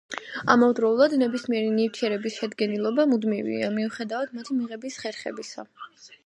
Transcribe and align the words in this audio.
ამავდროულად, 0.51 1.11
ნებისმიერი 1.23 1.69
ნივთიერების 1.75 2.37
შედგენილობა 2.43 3.05
მუდმივია, 3.13 3.69
მიუხედავად 3.77 4.35
მათი 4.39 4.59
მიღების 4.63 4.99
ხერხებისა. 5.05 5.69